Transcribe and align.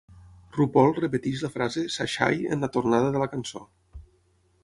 RuPaul 0.53 0.93
repeteix 0.99 1.43
la 1.47 1.51
frase 1.57 1.83
Sashay! 1.97 2.41
en 2.55 2.67
la 2.67 2.71
tornada 2.79 3.13
de 3.17 3.23
la 3.25 3.31
cançó. 3.35 3.65